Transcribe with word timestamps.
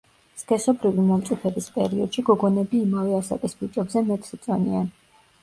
სქესობრივი 0.43 1.03
მომწიფების 1.09 1.67
პერიოდში 1.75 2.23
გოგონები 2.31 2.81
იმავე 2.87 3.15
ასაკის 3.19 3.55
ბიჭებზე 3.61 4.05
მეტს 4.11 4.37
იწონიან. 4.41 4.91